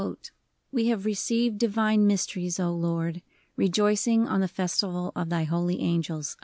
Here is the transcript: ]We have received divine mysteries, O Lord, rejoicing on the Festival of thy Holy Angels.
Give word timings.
]We 0.71 0.87
have 0.87 1.05
received 1.05 1.59
divine 1.59 2.07
mysteries, 2.07 2.59
O 2.59 2.71
Lord, 2.73 3.21
rejoicing 3.55 4.27
on 4.27 4.41
the 4.41 4.47
Festival 4.47 5.11
of 5.15 5.29
thy 5.29 5.43
Holy 5.43 5.79
Angels. 5.79 6.37